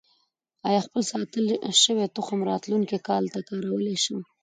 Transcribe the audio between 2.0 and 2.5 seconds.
تخم